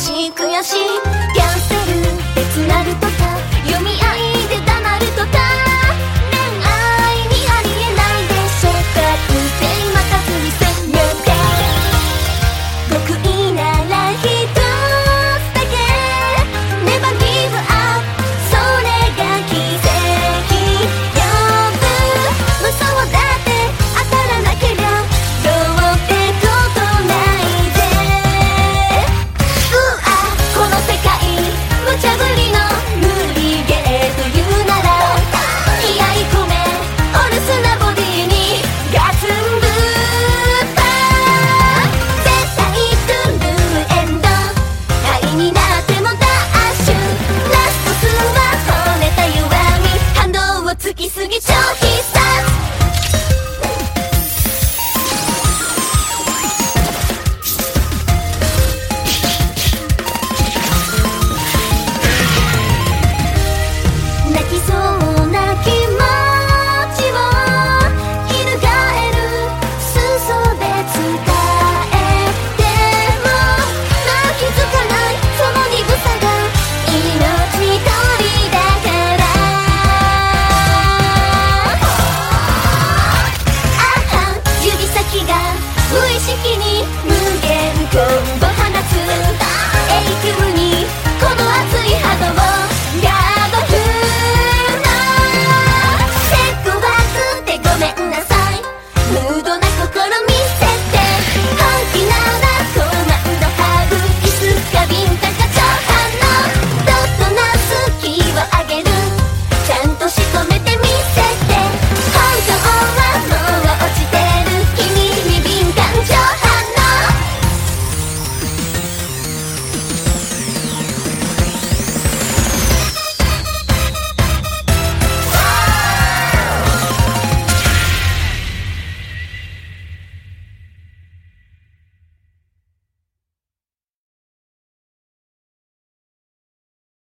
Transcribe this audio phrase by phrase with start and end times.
[0.00, 1.29] しい悔しい